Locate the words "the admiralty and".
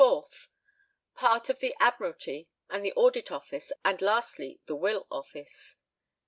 1.59-2.83